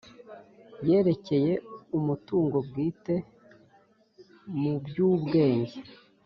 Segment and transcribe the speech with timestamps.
[0.89, 1.53] yerekeye
[1.97, 3.15] umutungo bwite
[4.59, 5.77] mu by ubwenge